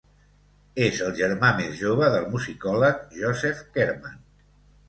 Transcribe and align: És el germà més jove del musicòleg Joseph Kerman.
És 0.85 1.01
el 1.07 1.11
germà 1.19 1.51
més 1.59 1.77
jove 1.83 2.09
del 2.15 2.25
musicòleg 2.37 3.07
Joseph 3.21 3.63
Kerman. 3.77 4.21